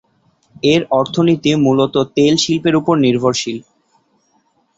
[0.63, 3.57] এর অর্থনীতি মূলত তেল শিল্পের উপর নির্ভরশীল।